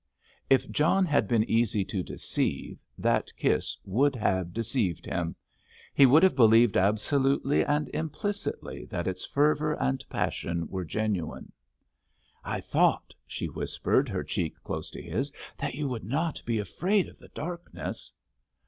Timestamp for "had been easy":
1.05-1.85